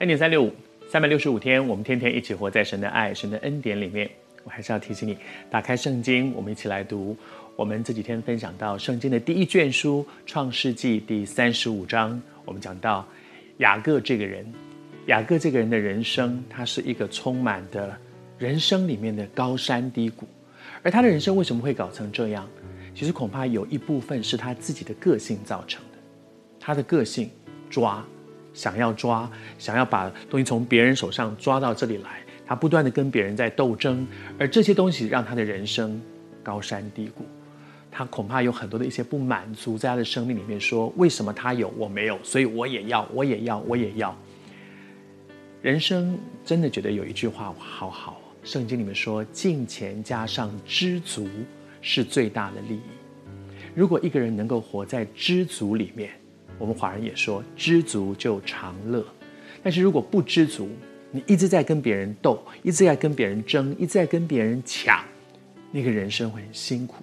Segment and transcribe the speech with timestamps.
[0.00, 0.52] 恩典三六五，
[0.88, 4.10] 三百六十五天，我们天天一起活在神的爱、神的恩典里面。
[4.42, 5.16] 我还是要提醒你，
[5.48, 7.16] 打开圣经，我们一起来读。
[7.54, 13.06] 我们这几天分享到圣经的第一卷书《创世纪》第三十五章，我们讲到
[13.58, 14.44] 雅各这个人。
[15.06, 17.96] 雅各这个人的人生，他是一个充满的
[18.36, 20.26] 人生里面的高山低谷。
[20.82, 22.48] 而他的人生为什么会搞成这样？
[22.96, 25.98] 其实恐怕有一部分是他自己的个性造成的。
[26.58, 27.30] 他的个性
[27.70, 28.04] 抓。
[28.54, 34.06] 想要抓，想要把东西从别人手上抓到这里来，他不断的跟别人在斗争，
[34.38, 36.00] 而这些东西让他的人生
[36.42, 37.24] 高山低谷，
[37.90, 42.16] 他恐怕有很多的一些不满足，在他的生命里面说：为什么他有我没有？
[42.22, 44.16] 所以我也要，我也要，我也要。
[45.60, 51.28] 人生真的觉得有一句话好好，圣经里面说：金钱加上知足
[51.80, 52.80] 是最大的利益。
[53.74, 56.10] 如果一个人能够活在知足里面。
[56.58, 59.04] 我们华人也说，知足就常乐。
[59.62, 60.68] 但是如果不知足，
[61.10, 65.02] 你一直在跟别人斗，一直在跟别人争，一直在跟别人抢，
[65.70, 67.02] 那个人生会很辛苦。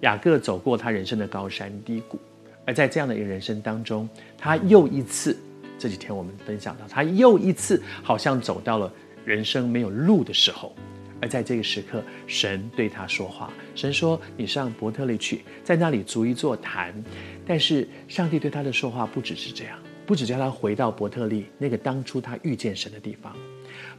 [0.00, 2.18] 雅各走过他人生的高山低谷，
[2.64, 5.36] 而在这样的一个人生当中，他又一次，
[5.78, 8.92] 这几天我们分享到，他又一次好像走到了
[9.24, 10.74] 人生没有路的时候。
[11.20, 13.52] 而在这个时刻，神对他说话。
[13.74, 16.94] 神说：“你上伯特利去，在那里筑一座坛。”
[17.46, 23.34] 但是上帝对他的说话不只是这样，不只叫他回到伯特利那个当初他遇见神的地方，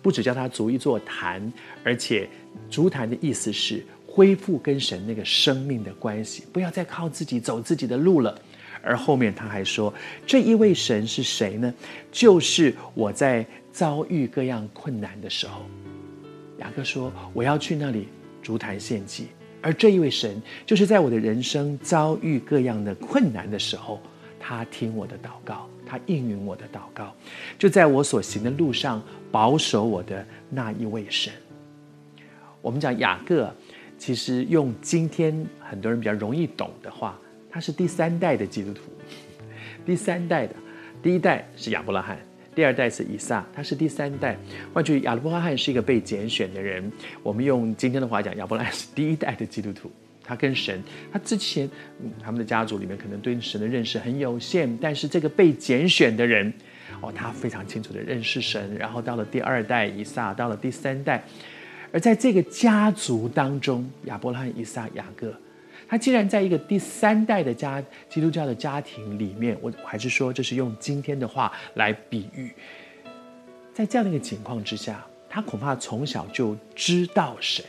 [0.01, 1.51] 不只叫他筑一座坛，
[1.83, 2.29] 而且
[2.69, 8.39] 筑坛的意思是恢复跟神那个生命的关系，不要再靠自己走自己的路了。
[8.81, 9.93] 而后面他还说
[10.25, 11.73] ：“这一位神是谁呢？
[12.11, 15.65] 就是我在遭遇各样困难的时候。”
[16.59, 18.07] 雅各说：“我要去那里
[18.41, 19.27] 筑坛献祭，
[19.61, 24.01] 而这一位神，就是在我的人生遭遇各样的困难的时候，
[24.39, 27.13] 他听我的祷告，他应允我的祷告，
[27.57, 29.01] 就在我所行的路上
[29.31, 31.33] 保守我的那一位神。”
[32.61, 33.53] 我们讲雅各，
[33.97, 37.17] 其实用今天很多人比较容易懂的话，
[37.49, 38.81] 他是第三代的基督徒，
[39.85, 40.53] 第三代的，
[41.01, 42.19] 第一代是亚伯拉罕。
[42.55, 44.37] 第二代是以撒，他是第三代。
[44.73, 46.91] 换句，亚伯拉罕是一个被拣选的人。
[47.23, 49.91] 我们用今天的话讲，亚伯拉罕是第一代的基督徒。
[50.23, 50.79] 他跟神，
[51.11, 51.67] 他之前，
[52.03, 56.53] 嗯，他们的家族里面可能对神的认识很有限，但是这个被拣选的人，
[57.01, 58.75] 哦，他非常清楚的认识神。
[58.77, 61.23] 然后到了第二代以撒，到了第三代，
[61.91, 65.33] 而在这个家族当中，亚伯拉罕、以撒、雅各。
[65.87, 72.51] 他既然在一个第三代的家基督教的家庭里面，我还是说这是用今天的话来比喻，
[73.73, 77.65] 在这样的一个情况之下，他恐怕从小就知道神，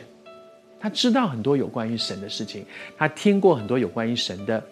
[0.79, 2.65] 他知道很多有关于神的事情，
[2.97, 4.63] 他听过很多有关于神的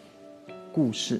[0.71, 1.19] 故事，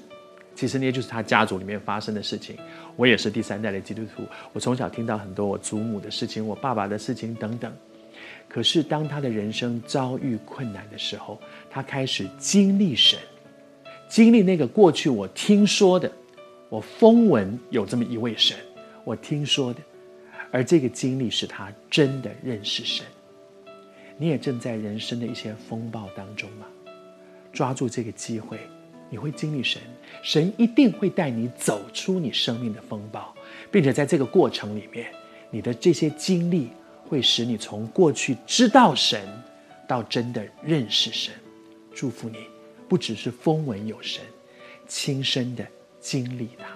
[0.54, 2.56] 其实那些就是他家族里面发生的事情。
[2.96, 4.22] 我也是第三代的基督徒，
[4.52, 7.72] 我从小听到很多我祖母的事情，我爸爸的事情等等。
[8.48, 13.16] 可是，当他的人生遭遇困难的时候，他开始经历神，
[14.08, 16.10] 经历那个过去我听说的，
[16.68, 18.56] 我风闻有这么一位神，
[19.04, 19.80] 我听说的，
[20.50, 23.06] 而这个经历使他真的认识神。
[24.18, 26.66] 你也正在人生的一些风暴当中吗？
[27.52, 28.58] 抓住这个机会，
[29.08, 29.80] 你会经历神，
[30.24, 33.32] 神一定会带你走出你生命的风暴，
[33.70, 35.06] 并且在这个过程里面，
[35.50, 36.70] 你的这些经历。
[37.10, 39.20] 会使你从过去知道神，
[39.88, 41.34] 到真的认识神。
[41.92, 42.38] 祝福你，
[42.88, 44.22] 不只是风闻有神，
[44.86, 45.66] 亲身的
[45.98, 46.69] 经历他。